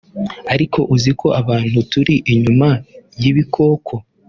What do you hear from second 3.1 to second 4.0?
y’ibikoko